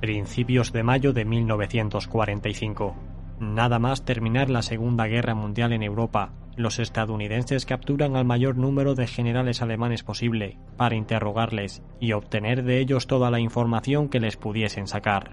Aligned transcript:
Principios 0.00 0.72
de 0.72 0.82
mayo 0.82 1.12
de 1.12 1.24
1945. 1.24 2.96
Nada 3.40 3.78
más 3.78 4.04
terminar 4.04 4.48
la 4.48 4.62
Segunda 4.62 5.06
Guerra 5.06 5.34
Mundial 5.34 5.72
en 5.72 5.82
Europa, 5.82 6.32
los 6.56 6.78
estadounidenses 6.78 7.66
capturan 7.66 8.16
al 8.16 8.24
mayor 8.24 8.56
número 8.56 8.94
de 8.94 9.06
generales 9.06 9.60
alemanes 9.60 10.02
posible 10.02 10.56
para 10.76 10.94
interrogarles 10.94 11.82
y 12.00 12.12
obtener 12.12 12.62
de 12.62 12.80
ellos 12.80 13.06
toda 13.06 13.30
la 13.30 13.40
información 13.40 14.08
que 14.08 14.20
les 14.20 14.36
pudiesen 14.36 14.86
sacar. 14.86 15.32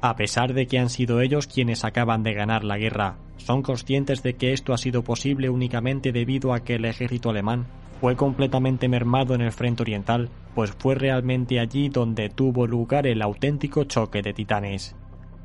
A 0.00 0.16
pesar 0.16 0.54
de 0.54 0.66
que 0.66 0.80
han 0.80 0.90
sido 0.90 1.20
ellos 1.20 1.46
quienes 1.46 1.84
acaban 1.84 2.24
de 2.24 2.34
ganar 2.34 2.64
la 2.64 2.78
guerra, 2.78 3.18
son 3.36 3.62
conscientes 3.62 4.24
de 4.24 4.34
que 4.34 4.52
esto 4.52 4.72
ha 4.72 4.78
sido 4.78 5.04
posible 5.04 5.50
únicamente 5.50 6.10
debido 6.10 6.52
a 6.52 6.64
que 6.64 6.74
el 6.74 6.84
ejército 6.84 7.30
alemán 7.30 7.66
fue 8.02 8.16
completamente 8.16 8.88
mermado 8.88 9.36
en 9.36 9.42
el 9.42 9.52
frente 9.52 9.84
oriental, 9.84 10.28
pues 10.56 10.72
fue 10.72 10.96
realmente 10.96 11.60
allí 11.60 11.88
donde 11.88 12.30
tuvo 12.30 12.66
lugar 12.66 13.06
el 13.06 13.22
auténtico 13.22 13.84
choque 13.84 14.22
de 14.22 14.34
titanes. 14.34 14.96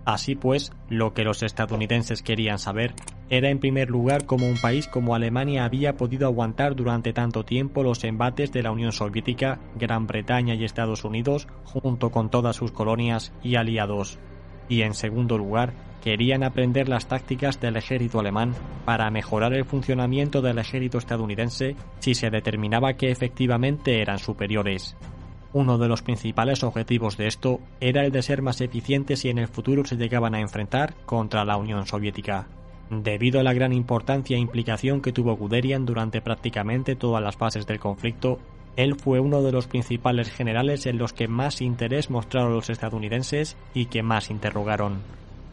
Así 0.06 0.34
pues, 0.34 0.72
lo 0.90 1.14
que 1.14 1.24
los 1.24 1.44
estadounidenses 1.44 2.24
querían 2.24 2.58
saber 2.58 2.96
era 3.30 3.52
en 3.52 3.60
primer 3.60 3.92
lugar 3.92 4.26
cómo 4.26 4.48
un 4.48 4.58
país 4.60 4.88
como 4.88 5.14
Alemania 5.14 5.66
había 5.66 5.98
podido 5.98 6.26
aguantar 6.26 6.76
durante 6.76 7.14
tanto 7.14 7.46
tiempo 7.46 7.84
los 7.84 8.04
embates 8.04 8.52
de 8.52 8.64
la 8.64 8.72
Unión 8.72 8.92
Soviética, 8.92 9.60
Gran 9.76 10.08
Bretaña 10.08 10.56
y 10.56 10.64
Estados 10.64 11.04
Unidos, 11.04 11.48
junto 11.64 12.10
con 12.10 12.32
todas 12.32 12.56
sus 12.56 12.72
colonias 12.72 13.34
y 13.44 13.54
aliados. 13.54 14.18
Y 14.70 14.82
en 14.82 14.94
segundo 14.94 15.38
lugar, 15.38 15.74
querían 16.04 16.44
aprender 16.44 16.88
las 16.90 17.08
tácticas 17.08 17.60
del 17.60 17.76
ejército 17.76 18.20
alemán 18.20 18.54
para 18.86 19.10
mejorar 19.12 19.54
el 19.54 19.66
funcionamiento 19.66 20.42
del 20.42 20.60
ejército 20.60 20.98
estadounidense 20.98 21.76
si 22.00 22.16
se 22.16 22.30
determinaba 22.30 22.94
que 22.94 23.12
efectivamente 23.12 24.02
eran 24.02 24.20
superiores. 24.20 24.96
Uno 25.54 25.78
de 25.78 25.88
los 25.88 26.02
principales 26.02 26.64
objetivos 26.64 27.18
de 27.18 27.28
esto 27.28 27.60
era 27.80 28.06
el 28.06 28.12
de 28.12 28.22
ser 28.22 28.42
más 28.42 28.62
eficientes 28.62 29.20
si 29.20 29.30
en 29.30 29.38
el 29.38 29.48
futuro 29.48 29.86
se 29.86 29.96
llegaban 29.96 30.36
a 30.36 30.42
enfrentar 30.42 30.94
contra 31.06 31.46
la 31.46 31.58
Unión 31.58 31.86
Soviética. 31.88 32.48
Debido 32.90 33.40
a 33.40 33.44
la 33.44 33.54
gran 33.54 33.74
importancia 33.74 34.38
e 34.38 34.40
implicación 34.40 35.02
que 35.02 35.12
tuvo 35.12 35.36
Guderian 35.36 35.86
durante 35.86 36.22
prácticamente 36.22 36.96
todas 36.96 37.22
las 37.22 37.36
fases 37.36 37.66
del 37.66 37.80
conflicto, 37.80 38.40
él 38.78 38.96
fue 38.96 39.20
uno 39.20 39.42
de 39.44 39.52
los 39.52 39.68
principales 39.68 40.32
generales 40.32 40.86
en 40.86 40.98
los 40.98 41.12
que 41.12 41.28
más 41.28 41.62
interés 41.62 42.10
mostraron 42.10 42.54
los 42.54 42.70
estadounidenses 42.70 43.58
y 43.74 43.88
que 43.88 44.04
más 44.04 44.30
interrogaron 44.30 45.00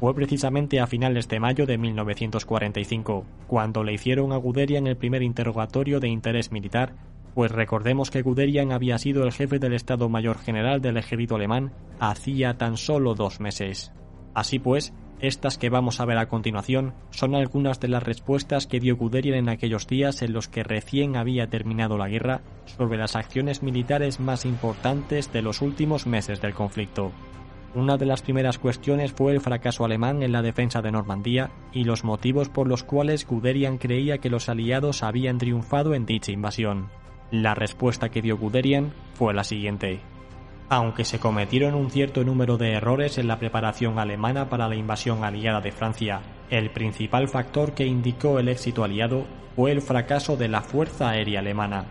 fue 0.04 0.14
precisamente 0.14 0.80
a 0.80 0.86
finales 0.86 1.28
de 1.28 1.40
mayo 1.40 1.64
de 1.64 1.78
1945, 1.78 3.24
cuando 3.46 3.82
le 3.82 3.94
hicieron 3.94 4.32
a 4.32 4.36
Guderian 4.36 4.86
el 4.86 4.98
primer 4.98 5.22
interrogatorio 5.22 5.98
de 5.98 6.08
interés 6.08 6.52
militar, 6.52 6.94
pues 7.34 7.50
recordemos 7.50 8.10
que 8.10 8.20
Guderian 8.20 8.70
había 8.70 8.98
sido 8.98 9.24
el 9.24 9.32
jefe 9.32 9.58
del 9.58 9.72
Estado 9.72 10.10
Mayor 10.10 10.38
General 10.38 10.82
del 10.82 10.98
ejército 10.98 11.36
alemán 11.36 11.72
hacía 12.00 12.58
tan 12.58 12.76
solo 12.76 13.14
dos 13.14 13.40
meses. 13.40 13.92
Así 14.34 14.58
pues, 14.58 14.92
estas 15.24 15.58
que 15.58 15.70
vamos 15.70 16.00
a 16.00 16.04
ver 16.04 16.18
a 16.18 16.28
continuación 16.28 16.94
son 17.10 17.34
algunas 17.34 17.80
de 17.80 17.88
las 17.88 18.02
respuestas 18.02 18.66
que 18.66 18.80
dio 18.80 18.96
Guderian 18.96 19.36
en 19.36 19.48
aquellos 19.48 19.86
días 19.86 20.22
en 20.22 20.32
los 20.32 20.48
que 20.48 20.62
recién 20.62 21.16
había 21.16 21.48
terminado 21.48 21.98
la 21.98 22.08
guerra 22.08 22.42
sobre 22.64 22.98
las 22.98 23.16
acciones 23.16 23.62
militares 23.62 24.20
más 24.20 24.44
importantes 24.44 25.32
de 25.32 25.42
los 25.42 25.62
últimos 25.62 26.06
meses 26.06 26.40
del 26.40 26.54
conflicto. 26.54 27.12
Una 27.74 27.96
de 27.96 28.06
las 28.06 28.22
primeras 28.22 28.58
cuestiones 28.58 29.12
fue 29.12 29.32
el 29.32 29.40
fracaso 29.40 29.84
alemán 29.84 30.22
en 30.22 30.30
la 30.30 30.42
defensa 30.42 30.80
de 30.80 30.92
Normandía 30.92 31.50
y 31.72 31.84
los 31.84 32.04
motivos 32.04 32.48
por 32.48 32.68
los 32.68 32.84
cuales 32.84 33.26
Guderian 33.26 33.78
creía 33.78 34.18
que 34.18 34.30
los 34.30 34.48
aliados 34.48 35.02
habían 35.02 35.38
triunfado 35.38 35.94
en 35.94 36.06
dicha 36.06 36.30
invasión. 36.30 36.88
La 37.32 37.54
respuesta 37.54 38.10
que 38.10 38.22
dio 38.22 38.36
Guderian 38.36 38.92
fue 39.14 39.34
la 39.34 39.42
siguiente. 39.42 40.00
Aunque 40.68 41.04
se 41.04 41.18
cometieron 41.18 41.74
un 41.74 41.90
cierto 41.90 42.24
número 42.24 42.56
de 42.56 42.72
errores 42.72 43.18
en 43.18 43.28
la 43.28 43.38
preparación 43.38 43.98
alemana 43.98 44.48
para 44.48 44.68
la 44.68 44.76
invasión 44.76 45.22
aliada 45.22 45.60
de 45.60 45.72
Francia, 45.72 46.22
el 46.50 46.70
principal 46.70 47.28
factor 47.28 47.74
que 47.74 47.86
indicó 47.86 48.38
el 48.38 48.48
éxito 48.48 48.82
aliado 48.82 49.24
fue 49.56 49.72
el 49.72 49.82
fracaso 49.82 50.36
de 50.36 50.48
la 50.48 50.62
Fuerza 50.62 51.10
Aérea 51.10 51.40
Alemana. 51.40 51.84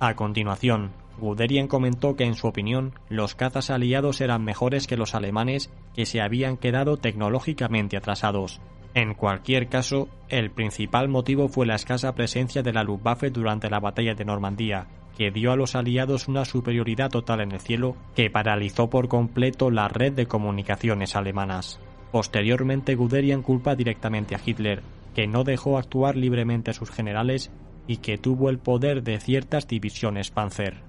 A 0.00 0.14
continuación, 0.14 0.92
Guderian 1.18 1.68
comentó 1.68 2.16
que 2.16 2.24
en 2.24 2.34
su 2.34 2.46
opinión 2.46 2.94
los 3.08 3.34
cazas 3.34 3.70
aliados 3.70 4.20
eran 4.20 4.44
mejores 4.44 4.86
que 4.86 4.96
los 4.96 5.14
alemanes 5.14 5.70
que 5.94 6.06
se 6.06 6.20
habían 6.20 6.56
quedado 6.56 6.96
tecnológicamente 6.96 7.96
atrasados. 7.96 8.60
En 8.94 9.14
cualquier 9.14 9.68
caso, 9.68 10.08
el 10.28 10.50
principal 10.50 11.08
motivo 11.08 11.48
fue 11.48 11.66
la 11.66 11.74
escasa 11.74 12.14
presencia 12.14 12.62
de 12.62 12.72
la 12.72 12.84
Luftwaffe 12.84 13.30
durante 13.30 13.68
la 13.68 13.80
batalla 13.80 14.14
de 14.14 14.24
Normandía, 14.24 14.86
que 15.18 15.32
dio 15.32 15.50
a 15.50 15.56
los 15.56 15.74
aliados 15.74 16.28
una 16.28 16.44
superioridad 16.44 17.10
total 17.10 17.40
en 17.40 17.50
el 17.50 17.60
cielo 17.60 17.96
que 18.14 18.30
paralizó 18.30 18.88
por 18.88 19.08
completo 19.08 19.70
la 19.70 19.88
red 19.88 20.12
de 20.12 20.26
comunicaciones 20.26 21.16
alemanas. 21.16 21.80
Posteriormente 22.12 22.94
Guderian 22.94 23.42
culpa 23.42 23.74
directamente 23.74 24.36
a 24.36 24.40
Hitler, 24.44 24.82
que 25.14 25.26
no 25.26 25.42
dejó 25.42 25.76
actuar 25.76 26.16
libremente 26.16 26.70
a 26.70 26.74
sus 26.74 26.90
generales 26.90 27.50
y 27.88 27.96
que 27.96 28.16
tuvo 28.16 28.48
el 28.48 28.58
poder 28.58 29.02
de 29.02 29.18
ciertas 29.18 29.66
divisiones 29.66 30.30
Panzer. 30.30 30.84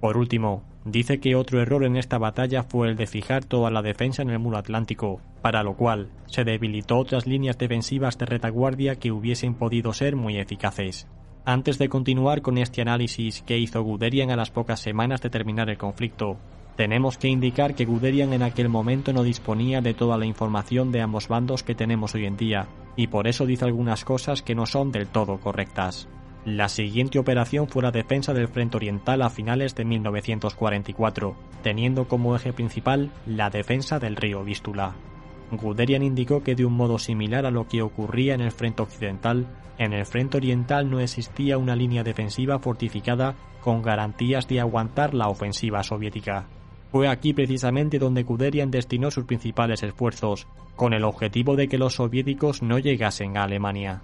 Por 0.00 0.18
último, 0.18 0.62
dice 0.84 1.18
que 1.18 1.34
otro 1.34 1.62
error 1.62 1.82
en 1.84 1.96
esta 1.96 2.18
batalla 2.18 2.62
fue 2.62 2.90
el 2.90 2.96
de 2.96 3.06
fijar 3.06 3.46
toda 3.46 3.70
la 3.70 3.80
defensa 3.80 4.20
en 4.20 4.28
el 4.28 4.38
muro 4.38 4.58
atlántico, 4.58 5.22
para 5.40 5.62
lo 5.62 5.76
cual 5.76 6.10
se 6.26 6.44
debilitó 6.44 6.98
otras 6.98 7.26
líneas 7.26 7.56
defensivas 7.56 8.18
de 8.18 8.26
retaguardia 8.26 8.96
que 8.96 9.12
hubiesen 9.12 9.54
podido 9.54 9.94
ser 9.94 10.14
muy 10.14 10.36
eficaces. 10.36 11.08
Antes 11.48 11.78
de 11.78 11.88
continuar 11.88 12.42
con 12.42 12.58
este 12.58 12.82
análisis 12.82 13.40
que 13.42 13.56
hizo 13.56 13.80
Guderian 13.80 14.32
a 14.32 14.36
las 14.36 14.50
pocas 14.50 14.80
semanas 14.80 15.22
de 15.22 15.30
terminar 15.30 15.70
el 15.70 15.78
conflicto, 15.78 16.38
tenemos 16.74 17.18
que 17.18 17.28
indicar 17.28 17.76
que 17.76 17.84
Guderian 17.84 18.32
en 18.32 18.42
aquel 18.42 18.68
momento 18.68 19.12
no 19.12 19.22
disponía 19.22 19.80
de 19.80 19.94
toda 19.94 20.18
la 20.18 20.26
información 20.26 20.90
de 20.90 21.02
ambos 21.02 21.28
bandos 21.28 21.62
que 21.62 21.76
tenemos 21.76 22.16
hoy 22.16 22.26
en 22.26 22.36
día, 22.36 22.66
y 22.96 23.06
por 23.06 23.28
eso 23.28 23.46
dice 23.46 23.64
algunas 23.64 24.04
cosas 24.04 24.42
que 24.42 24.56
no 24.56 24.66
son 24.66 24.90
del 24.90 25.06
todo 25.06 25.38
correctas. 25.38 26.08
La 26.44 26.68
siguiente 26.68 27.20
operación 27.20 27.68
fue 27.68 27.84
la 27.84 27.92
defensa 27.92 28.34
del 28.34 28.48
Frente 28.48 28.78
Oriental 28.78 29.22
a 29.22 29.30
finales 29.30 29.76
de 29.76 29.84
1944, 29.84 31.36
teniendo 31.62 32.08
como 32.08 32.34
eje 32.34 32.52
principal 32.52 33.12
la 33.24 33.50
defensa 33.50 34.00
del 34.00 34.16
río 34.16 34.42
Vístula. 34.42 34.96
Guderian 35.50 36.02
indicó 36.02 36.42
que 36.42 36.54
de 36.54 36.64
un 36.64 36.74
modo 36.74 36.98
similar 36.98 37.46
a 37.46 37.50
lo 37.50 37.68
que 37.68 37.82
ocurría 37.82 38.34
en 38.34 38.40
el 38.40 38.50
Frente 38.50 38.82
Occidental, 38.82 39.46
en 39.78 39.92
el 39.92 40.06
Frente 40.06 40.38
Oriental 40.38 40.90
no 40.90 41.00
existía 41.00 41.58
una 41.58 41.76
línea 41.76 42.02
defensiva 42.02 42.58
fortificada 42.58 43.34
con 43.60 43.82
garantías 43.82 44.48
de 44.48 44.60
aguantar 44.60 45.14
la 45.14 45.28
ofensiva 45.28 45.82
soviética. 45.82 46.46
Fue 46.90 47.08
aquí 47.08 47.32
precisamente 47.32 47.98
donde 47.98 48.22
Guderian 48.22 48.70
destinó 48.70 49.10
sus 49.10 49.24
principales 49.24 49.82
esfuerzos, 49.82 50.46
con 50.76 50.92
el 50.94 51.04
objetivo 51.04 51.56
de 51.56 51.68
que 51.68 51.78
los 51.78 51.94
soviéticos 51.94 52.62
no 52.62 52.78
llegasen 52.78 53.36
a 53.36 53.44
Alemania. 53.44 54.02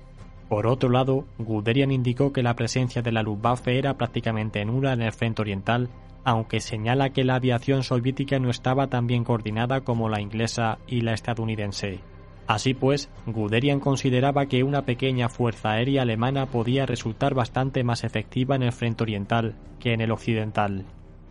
Por 0.53 0.67
otro 0.67 0.91
lado, 0.91 1.25
Guderian 1.39 1.91
indicó 1.93 2.31
que 2.35 2.43
la 2.43 2.55
presencia 2.55 3.01
de 3.01 3.11
la 3.11 3.23
Luftwaffe 3.23 3.79
era 3.79 3.97
prácticamente 3.97 4.63
nula 4.67 4.93
en 4.93 5.01
el 5.01 5.13
frente 5.13 5.41
oriental, 5.41 5.89
aunque 6.25 6.61
señala 6.61 7.09
que 7.09 7.25
la 7.25 7.37
aviación 7.37 7.83
soviética 7.83 8.39
no 8.39 8.51
estaba 8.51 8.89
tan 8.89 9.07
bien 9.07 9.25
coordinada 9.25 9.81
como 9.81 10.11
la 10.11 10.21
inglesa 10.21 10.77
y 10.87 11.01
la 11.01 11.15
estadounidense. 11.15 12.01
Así 12.47 12.75
pues, 12.75 13.09
Guderian 13.25 13.81
consideraba 13.81 14.45
que 14.45 14.63
una 14.63 14.83
pequeña 14.83 15.31
fuerza 15.31 15.71
aérea 15.71 16.03
alemana 16.03 16.45
podía 16.45 16.85
resultar 16.85 17.33
bastante 17.33 17.83
más 17.83 18.05
efectiva 18.05 18.55
en 18.55 18.65
el 18.65 18.73
frente 18.73 19.05
oriental 19.05 19.55
que 19.81 19.95
en 19.95 20.03
el 20.03 20.11
occidental. 20.11 20.85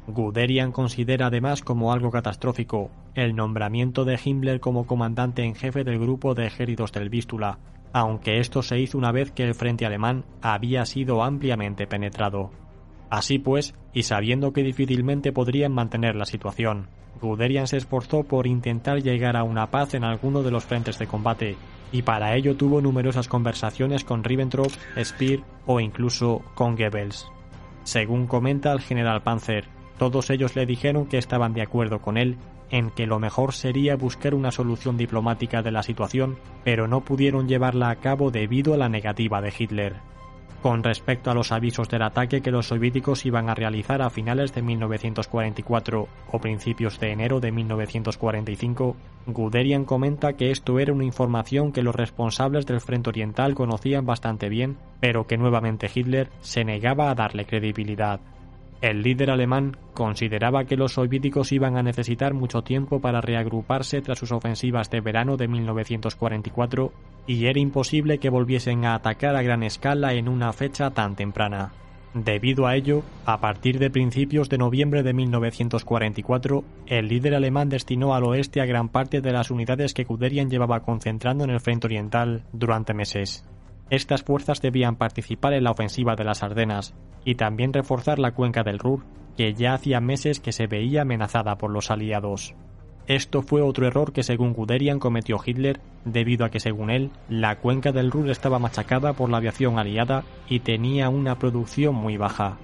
Guderian 0.08 0.72
considera 0.72 1.28
además 1.28 1.62
como 1.62 1.94
algo 1.94 2.10
catastrófico 2.10 2.90
el 3.14 3.36
nombramiento 3.36 4.04
de 4.04 4.20
Himmler 4.24 4.60
como 4.60 4.88
comandante 4.88 5.44
en 5.44 5.54
jefe 5.54 5.84
del 5.84 6.00
grupo 6.00 6.34
de 6.34 6.48
ejércitos 6.48 6.92
del 6.92 7.10
Vístula, 7.10 7.60
aunque 7.94 8.40
esto 8.40 8.62
se 8.62 8.80
hizo 8.80 8.98
una 8.98 9.12
vez 9.12 9.32
que 9.32 9.44
el 9.44 9.56
frente 9.56 9.86
alemán 9.86 10.26
había 10.42 10.86
sido 10.86 11.24
ampliamente 11.24 11.88
penetrado. 11.88 12.52
Así 13.10 13.40
pues, 13.40 13.76
y 13.94 14.04
sabiendo 14.04 14.54
que 14.54 14.64
difícilmente 14.64 15.32
podrían 15.32 15.74
mantener 15.74 16.16
la 16.16 16.26
situación, 16.26 16.88
Guderian 17.22 17.68
se 17.68 17.78
esforzó 17.78 18.24
por 18.24 18.48
intentar 18.48 19.02
llegar 19.02 19.36
a 19.36 19.44
una 19.44 19.70
paz 19.70 19.94
en 19.94 20.04
alguno 20.04 20.44
de 20.44 20.52
los 20.52 20.64
frentes 20.64 20.98
de 20.98 21.08
combate, 21.08 21.58
y 21.92 22.04
para 22.04 22.36
ello 22.36 22.56
tuvo 22.56 22.82
numerosas 22.82 23.28
conversaciones 23.28 24.04
con 24.04 24.24
Ribbentrop, 24.24 24.72
Speer 25.04 25.42
o 25.66 25.80
incluso 25.80 26.42
con 26.56 26.76
Goebbels. 26.76 27.28
Según 27.84 28.28
comenta 28.28 28.72
el 28.72 28.80
general 28.80 29.22
Panzer, 29.24 29.66
Todos 29.98 30.32
ellos 30.32 30.56
le 30.56 30.66
dijeron 30.66 31.06
que 31.06 31.20
estaban 31.20 31.54
de 31.54 31.62
acuerdo 31.62 32.00
con 32.00 32.18
él 32.18 32.38
en 32.72 32.90
que 32.90 33.06
lo 33.06 33.20
mejor 33.20 33.54
sería 33.54 33.96
buscar 33.96 34.34
una 34.34 34.52
solución 34.52 34.98
diplomática 34.98 35.62
de 35.62 35.72
la 35.72 35.84
situación, 35.84 36.38
pero 36.64 36.88
no 36.88 37.02
pudieron 37.02 37.48
llevarla 37.48 37.90
a 37.90 37.98
cabo 37.98 38.32
debido 38.32 38.74
a 38.74 38.78
la 38.78 38.90
negativa 38.90 39.42
de 39.42 39.54
Hitler. 39.58 40.12
Con 40.62 40.84
respecto 40.84 41.32
a 41.32 41.34
los 41.34 41.52
avisos 41.52 41.90
del 41.90 42.04
ataque 42.04 42.42
que 42.42 42.52
los 42.52 42.68
soviéticos 42.68 43.26
iban 43.26 43.50
a 43.50 43.56
realizar 43.56 44.04
a 44.04 44.12
finales 44.12 44.54
de 44.54 44.62
1944 44.62 46.08
o 46.32 46.40
principios 46.40 47.00
de 47.00 47.12
enero 47.12 47.40
de 47.40 47.52
1945, 47.52 48.96
Guderian 49.26 49.86
comenta 49.86 50.34
que 50.34 50.52
esto 50.52 50.78
era 50.78 50.94
una 50.94 51.04
información 51.04 51.72
que 51.72 51.82
los 51.82 51.96
responsables 51.96 52.68
del 52.68 52.80
Frente 52.80 53.10
Oriental 53.10 53.56
conocían 53.56 54.06
bastante 54.06 54.50
bien, 54.50 54.78
pero 55.00 55.26
que 55.26 55.38
nuevamente 55.38 55.90
Hitler 55.94 56.30
se 56.42 56.64
negaba 56.64 57.10
a 57.10 57.16
darle 57.16 57.46
credibilidad. 57.46 58.20
El 58.82 59.04
líder 59.04 59.30
alemán 59.30 59.78
consideraba 59.94 60.66
que 60.66 60.76
los 60.76 60.94
soviéticos 60.94 61.52
iban 61.52 61.78
a 61.78 61.84
necesitar 61.84 62.34
mucho 62.34 62.64
tiempo 62.64 63.00
para 63.00 63.22
reagruparse 63.22 64.02
tras 64.02 64.18
sus 64.18 64.32
ofensivas 64.32 64.90
de 64.90 65.02
verano 65.02 65.38
de 65.38 65.48
1944 65.48 66.92
y 67.28 67.46
era 67.46 67.60
imposible 67.60 68.18
que 68.18 68.32
volviesen 68.32 68.86
a 68.86 68.96
atacar 68.96 69.36
a 69.36 69.44
gran 69.44 69.62
escala 69.62 70.14
en 70.14 70.28
una 70.28 70.52
fecha 70.52 70.90
tan 70.90 71.16
temprana. 71.16 71.74
Debido 72.16 72.66
a 72.66 72.76
ello, 72.76 73.04
a 73.26 73.40
partir 73.40 73.78
de 73.78 73.92
principios 73.92 74.50
de 74.50 74.58
noviembre 74.58 75.04
de 75.04 75.14
1944, 75.14 76.64
el 76.88 77.08
líder 77.08 77.36
alemán 77.36 77.70
destinó 77.70 78.16
al 78.16 78.26
oeste 78.26 78.62
a 78.62 78.66
gran 78.66 78.90
parte 78.90 79.22
de 79.22 79.32
las 79.32 79.52
unidades 79.52 79.94
que 79.94 80.04
Guderian 80.04 80.50
llevaba 80.50 80.82
concentrando 80.82 81.44
en 81.44 81.52
el 81.52 81.62
frente 81.62 81.88
oriental 81.88 82.44
durante 82.52 82.94
meses. 82.94 83.46
Estas 83.92 84.24
fuerzas 84.24 84.62
debían 84.62 84.96
participar 84.96 85.52
en 85.52 85.66
la 85.66 85.72
ofensiva 85.72 86.16
de 86.16 86.24
las 86.24 86.44
Ardenas 86.44 86.94
y 87.26 87.36
también 87.36 87.74
reforzar 87.74 88.20
la 88.20 88.32
cuenca 88.32 88.64
del 88.64 88.80
Ruhr, 88.80 89.04
que 89.36 89.54
ya 89.54 89.74
hacía 89.74 90.00
meses 90.00 90.40
que 90.40 90.54
se 90.54 90.66
veía 90.66 91.02
amenazada 91.02 91.58
por 91.58 91.72
los 91.72 91.92
aliados. 91.92 92.56
Esto 93.08 93.42
fue 93.42 93.62
otro 93.62 93.86
error 93.86 94.14
que 94.14 94.24
según 94.24 94.54
Guderian 94.54 95.00
cometió 95.00 95.42
Hitler, 95.46 95.82
debido 96.06 96.46
a 96.46 96.50
que 96.50 96.62
según 96.62 96.90
él, 96.90 97.12
la 97.28 97.58
cuenca 97.58 97.92
del 97.92 98.12
Ruhr 98.12 98.30
estaba 98.30 98.60
machacada 98.60 99.12
por 99.12 99.30
la 99.30 99.38
aviación 99.38 99.78
aliada 99.78 100.24
y 100.48 100.62
tenía 100.62 101.10
una 101.10 101.38
producción 101.38 101.94
muy 101.94 102.16
baja. 102.16 102.60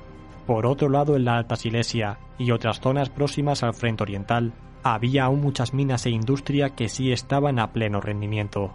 Por 0.45 0.65
otro 0.65 0.88
lado, 0.88 1.18
en 1.18 1.25
la 1.25 1.35
Alta 1.35 1.57
Silesia 1.57 2.19
y 2.38 2.51
otras 2.51 2.79
zonas 2.79 3.09
próximas 3.09 3.63
al 3.63 3.74
frente 3.74 4.03
oriental, 4.03 4.53
había 4.81 5.25
aún 5.25 5.41
muchas 5.41 5.74
minas 5.74 6.06
e 6.06 6.09
industria 6.09 6.69
que 6.69 6.88
sí 6.88 7.12
estaban 7.12 7.59
a 7.59 7.74
pleno 7.74 8.00
rendimiento. 8.00 8.74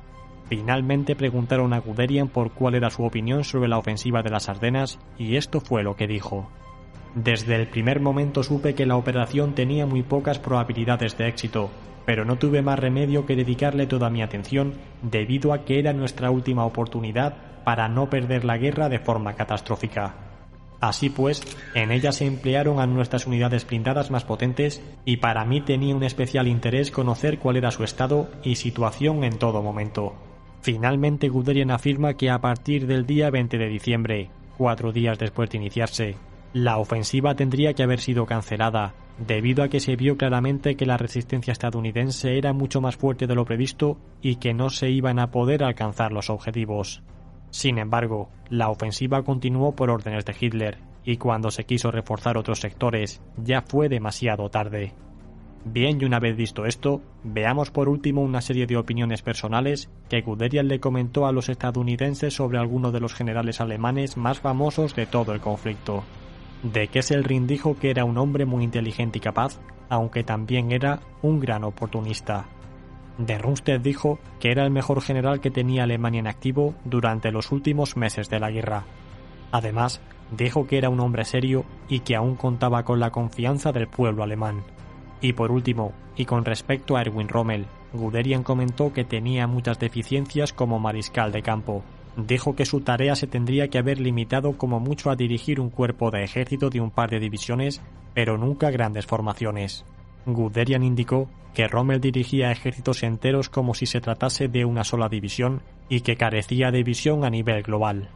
Finalmente 0.53 1.17
preguntaron 1.17 1.73
a 1.73 1.79
Guderian 1.79 2.29
por 2.29 2.51
cuál 2.51 2.75
era 2.75 2.91
su 2.91 3.05
opinión 3.05 3.43
sobre 3.43 3.71
la 3.71 3.79
ofensiva 3.79 4.23
de 4.23 4.29
las 4.29 4.51
Ardenas 4.51 4.99
y 5.17 5.37
esto 5.37 5.63
fue 5.63 5.83
lo 5.83 5.97
que 5.97 6.07
dijo. 6.07 6.47
Desde 7.15 7.55
el 7.55 7.69
primer 7.69 8.01
momento 8.01 8.43
supe 8.43 8.75
que 8.75 8.85
la 8.85 8.97
operación 8.97 9.55
tenía 9.55 9.87
muy 9.87 10.03
pocas 10.03 10.39
probabilidades 10.39 11.17
de 11.17 11.27
éxito, 11.27 11.71
pero 12.05 12.27
no 12.27 12.37
tuve 12.37 12.61
más 12.61 12.79
remedio 12.79 13.25
que 13.25 13.35
dedicarle 13.35 13.87
toda 13.87 14.11
mi 14.11 14.21
atención 14.21 14.75
debido 15.01 15.55
a 15.55 15.65
que 15.65 15.79
era 15.79 15.95
nuestra 15.95 16.31
última 16.31 16.67
oportunidad 16.67 17.35
para 17.65 17.89
no 17.89 18.11
perder 18.11 18.45
la 18.45 18.59
guerra 18.59 18.91
de 18.91 18.99
forma 18.99 19.33
catastrófica. 19.33 20.17
Así 20.83 21.09
pues, 21.09 21.41
en 21.75 21.91
ella 21.91 22.13
se 22.13 22.27
emplearon 22.27 22.79
a 22.79 22.87
nuestras 22.87 23.27
unidades 23.27 23.67
blindadas 23.67 24.11
más 24.11 24.25
potentes 24.25 24.83
y 25.07 25.17
para 25.17 25.47
mí 25.47 25.63
tenía 25.63 25.97
un 25.97 26.03
especial 26.03 26.47
interés 26.47 26.91
conocer 26.91 27.39
cuál 27.39 27.57
era 27.57 27.71
su 27.71 27.85
estado 27.85 28.29
y 28.45 28.57
situación 28.57 29.25
en 29.25 29.39
todo 29.39 29.63
momento. 29.63 30.13
Finalmente 30.63 31.29
Guderian 31.29 31.73
afirma 31.73 32.15
que 32.15 32.31
a 32.31 32.41
partir 32.41 32.87
del 32.87 33.05
día 33.05 33.31
20 33.31 33.59
de 33.59 33.67
diciembre, 33.67 34.31
cuatro 34.57 34.93
días 34.93 35.19
después 35.19 35.51
de 35.51 35.59
iniciarse, 35.59 36.15
la 36.53 36.79
ofensiva 36.79 37.35
tendría 37.35 37.75
que 37.75 37.83
haber 37.83 37.99
sido 37.99 38.27
cancelada, 38.27 38.95
debido 39.19 39.65
a 39.65 39.69
que 39.69 39.81
se 39.81 39.97
vio 39.97 40.17
claramente 40.17 40.77
que 40.77 40.87
la 40.87 40.97
resistencia 40.97 41.51
estadounidense 41.51 42.39
era 42.39 42.53
mucho 42.53 42.81
más 42.81 42.97
fuerte 42.97 43.27
de 43.27 43.35
lo 43.35 43.45
previsto 43.45 43.99
y 44.21 44.37
que 44.37 44.55
no 44.55 44.71
se 44.71 44.89
iban 44.89 45.19
a 45.19 45.33
poder 45.33 45.65
alcanzar 45.65 46.13
los 46.13 46.31
objetivos. 46.31 47.03
Sin 47.51 47.79
embargo, 47.79 48.31
la 48.49 48.71
ofensiva 48.71 49.25
continuó 49.25 49.75
por 49.75 49.91
órdenes 49.91 50.25
de 50.25 50.37
Hitler, 50.39 50.79
y 51.05 51.17
cuando 51.17 51.51
se 51.51 51.65
quiso 51.65 51.91
reforzar 51.91 52.39
otros 52.39 52.61
sectores, 52.61 53.21
ya 53.37 53.63
fue 53.63 53.89
demasiado 53.89 54.49
tarde. 54.49 54.95
Bien, 55.65 56.01
y 56.01 56.05
una 56.05 56.19
vez 56.19 56.37
visto 56.37 56.67
esto, 56.67 57.01
veamos 57.23 57.71
por 57.71 57.89
último 57.89 58.23
una 58.23 58.41
serie 58.41 58.67
de 58.67 58.77
opiniones 58.77 59.23
personales 59.23 59.89
que 60.09 60.21
Guderian 60.21 60.67
le 60.67 60.81
comentó 60.81 61.27
a 61.27 61.33
los 61.33 61.49
estadounidenses 61.49 62.35
sobre 62.35 62.59
algunos 62.59 62.93
de 62.93 62.99
los 62.99 63.15
generales 63.15 63.61
alemanes 63.61 64.17
más 64.17 64.41
famosos 64.41 64.97
de 64.97 65.07
todo 65.07 65.33
el 65.33 65.41
conflicto. 65.41 66.03
De 66.65 66.89
Kesselring 66.89 67.47
dijo 67.47 67.77
que 67.79 67.91
era 67.91 68.05
un 68.05 68.19
hombre 68.19 68.45
muy 68.45 68.65
inteligente 68.65 69.19
y 69.19 69.21
capaz, 69.21 69.61
aunque 69.89 70.25
también 70.25 70.73
era 70.73 71.01
un 71.23 71.39
gran 71.39 71.63
oportunista. 71.63 72.47
De 73.19 73.39
Rundstedt 73.39 73.83
dijo 73.83 74.19
que 74.41 74.51
era 74.51 74.65
el 74.65 74.71
mejor 74.71 75.01
general 75.01 75.41
que 75.41 75.51
tenía 75.51 75.85
Alemania 75.85 76.21
en 76.21 76.27
activo 76.27 76.75
durante 76.85 77.31
los 77.31 77.53
últimos 77.53 77.97
meses 77.97 78.29
de 78.29 78.41
la 78.41 78.51
guerra. 78.51 78.85
Además, 79.53 80.01
dijo 80.37 80.67
que 80.67 80.79
era 80.79 80.89
un 80.89 80.99
hombre 80.99 81.25
serio 81.25 81.65
y 81.89 82.01
que 82.01 82.17
aún 82.17 82.35
contaba 82.35 82.85
con 82.85 82.99
la 82.99 83.11
confianza 83.11 83.71
del 83.71 83.87
pueblo 83.87 84.25
alemán. 84.25 84.65
Y 85.23 85.33
por 85.33 85.53
último, 85.53 85.93
y 86.17 86.27
con 86.27 86.45
respecto 86.45 86.97
a 86.97 87.01
Erwin 87.01 87.29
Rommel, 87.29 87.67
Guderian 87.93 88.43
comentó 88.43 88.93
que 88.93 89.05
tenía 89.05 89.47
muchas 89.47 89.79
deficiencias 89.79 90.53
como 90.53 90.81
mariscal 90.81 91.31
de 91.31 91.43
campo. 91.43 91.83
Dijo 92.17 92.57
que 92.57 92.67
su 92.67 92.81
tarea 92.81 93.15
se 93.15 93.29
tendría 93.29 93.69
que 93.69 93.79
haber 93.79 94.01
limitado 94.01 94.59
como 94.59 94.81
mucho 94.81 95.11
a 95.11 95.17
dirigir 95.17 95.61
un 95.61 95.71
cuerpo 95.71 96.11
de 96.11 96.25
ejército 96.25 96.69
de 96.69 96.81
un 96.81 96.91
par 96.91 97.09
de 97.09 97.21
divisiones, 97.21 97.81
pero 98.15 98.37
nunca 98.37 98.71
grandes 98.71 99.07
formaciones. 99.07 99.85
Guderian 100.27 100.83
indicó 100.83 101.29
que 101.55 101.69
Rommel 101.69 102.01
dirigía 102.01 102.51
ejércitos 102.51 103.03
enteros 103.03 103.49
como 103.49 103.75
si 103.75 103.87
se 103.87 104.01
tratase 104.01 104.49
de 104.49 104.65
una 104.65 104.85
sola 104.85 105.09
división 105.09 105.63
y 105.89 106.01
que 106.01 106.17
carecía 106.17 106.71
de 106.71 106.83
visión 106.83 107.25
a 107.25 107.31
nivel 107.31 107.63
global. 107.63 108.09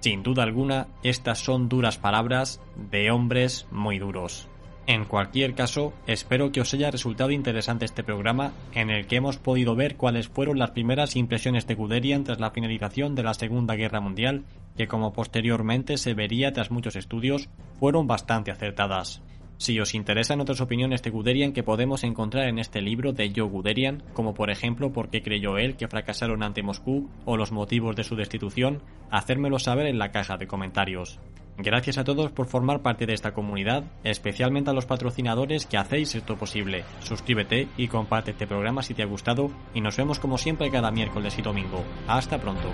Sin 0.00 0.22
duda 0.22 0.42
alguna, 0.42 0.88
estas 1.02 1.38
son 1.38 1.68
duras 1.68 1.98
palabras 1.98 2.60
de 2.90 3.10
hombres 3.10 3.66
muy 3.70 3.98
duros. 3.98 4.48
En 4.88 5.04
cualquier 5.04 5.54
caso, 5.54 5.92
espero 6.06 6.50
que 6.50 6.62
os 6.62 6.72
haya 6.72 6.90
resultado 6.90 7.30
interesante 7.30 7.84
este 7.84 8.02
programa 8.02 8.54
en 8.72 8.88
el 8.88 9.06
que 9.06 9.16
hemos 9.16 9.36
podido 9.36 9.76
ver 9.76 9.96
cuáles 9.96 10.28
fueron 10.28 10.58
las 10.58 10.70
primeras 10.70 11.14
impresiones 11.14 11.66
de 11.66 11.74
Guderian 11.74 12.24
tras 12.24 12.40
la 12.40 12.52
finalización 12.52 13.14
de 13.14 13.22
la 13.22 13.34
Segunda 13.34 13.74
Guerra 13.74 14.00
Mundial, 14.00 14.44
que 14.78 14.88
como 14.88 15.12
posteriormente 15.12 15.98
se 15.98 16.14
vería 16.14 16.54
tras 16.54 16.70
muchos 16.70 16.96
estudios, 16.96 17.50
fueron 17.78 18.06
bastante 18.06 18.50
acertadas. 18.50 19.20
Si 19.58 19.78
os 19.78 19.92
interesan 19.92 20.40
otras 20.40 20.62
opiniones 20.62 21.02
de 21.02 21.10
Guderian 21.10 21.52
que 21.52 21.62
podemos 21.62 22.02
encontrar 22.02 22.48
en 22.48 22.58
este 22.58 22.80
libro 22.80 23.12
de 23.12 23.30
Joe 23.36 23.46
Guderian, 23.46 24.02
como 24.14 24.32
por 24.32 24.48
ejemplo 24.48 24.90
por 24.90 25.10
qué 25.10 25.20
creyó 25.20 25.58
él 25.58 25.76
que 25.76 25.88
fracasaron 25.88 26.42
ante 26.42 26.62
Moscú 26.62 27.10
o 27.26 27.36
los 27.36 27.52
motivos 27.52 27.94
de 27.94 28.04
su 28.04 28.16
destitución, 28.16 28.80
hacérmelo 29.10 29.58
saber 29.58 29.84
en 29.84 29.98
la 29.98 30.12
caja 30.12 30.38
de 30.38 30.46
comentarios. 30.46 31.20
Gracias 31.60 31.98
a 31.98 32.04
todos 32.04 32.30
por 32.30 32.46
formar 32.46 32.82
parte 32.82 33.04
de 33.04 33.14
esta 33.14 33.32
comunidad, 33.32 33.82
especialmente 34.04 34.70
a 34.70 34.72
los 34.72 34.86
patrocinadores 34.86 35.66
que 35.66 35.76
hacéis 35.76 36.14
esto 36.14 36.36
posible. 36.36 36.84
Suscríbete 37.00 37.66
y 37.76 37.88
comparte 37.88 38.30
este 38.30 38.46
programa 38.46 38.84
si 38.84 38.94
te 38.94 39.02
ha 39.02 39.06
gustado 39.06 39.50
y 39.74 39.80
nos 39.80 39.96
vemos 39.96 40.20
como 40.20 40.38
siempre 40.38 40.70
cada 40.70 40.92
miércoles 40.92 41.36
y 41.36 41.42
domingo. 41.42 41.82
Hasta 42.06 42.38
pronto. 42.38 42.68